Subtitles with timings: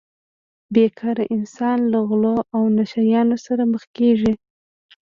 [0.73, 4.33] بې کاره انسان له غلو او نشه یانو سره مخ کیږي